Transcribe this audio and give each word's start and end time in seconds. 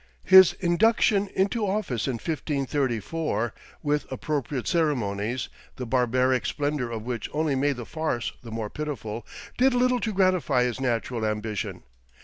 His 0.23 0.53
induction 0.53 1.27
into 1.35 1.63
office 1.63 2.07
in 2.07 2.13
1534 2.13 3.53
with 3.83 4.11
appropriate 4.11 4.67
ceremonies, 4.67 5.47
the 5.75 5.85
barbaric 5.85 6.47
splendor 6.47 6.89
of 6.89 7.03
which 7.03 7.29
only 7.33 7.53
made 7.53 7.75
the 7.75 7.85
farce 7.85 8.33
the 8.41 8.49
more 8.49 8.71
pitiful, 8.71 9.27
did 9.59 9.75
little 9.75 9.99
to 9.99 10.11
gratify 10.11 10.63
his 10.63 10.81
natural 10.81 11.23
ambition. 11.23 11.83